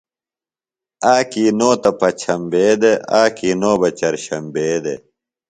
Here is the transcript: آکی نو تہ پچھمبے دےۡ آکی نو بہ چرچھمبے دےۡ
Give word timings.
آکی 1.15 1.45
نو 1.57 1.71
تہ 1.81 1.91
پچھمبے 1.99 2.67
دےۡ 2.81 2.99
آکی 3.21 3.49
نو 3.61 3.71
بہ 3.79 3.89
چرچھمبے 3.99 4.67
دےۡ 4.83 4.99